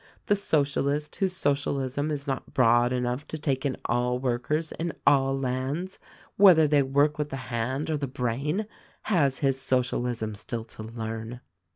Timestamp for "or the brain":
7.91-8.65